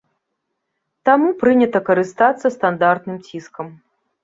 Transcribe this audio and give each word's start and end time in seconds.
Таму 1.09 1.27
прынята 1.43 1.79
карыстацца 1.91 2.47
стандартным 2.57 3.23
ціскам. 3.31 3.73